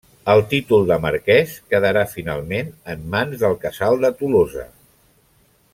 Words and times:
El 0.31 0.39
títol 0.53 0.87
de 0.91 0.95
marquès 1.03 1.53
quedarà 1.73 2.03
finalment 2.15 2.73
en 2.95 3.05
mans 3.17 3.45
del 3.45 3.57
casal 3.67 4.03
de 4.07 4.13
Tolosa. 4.23 4.65